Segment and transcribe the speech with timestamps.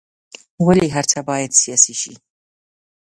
[0.65, 2.13] ولې هر څه باید سیاسي شي.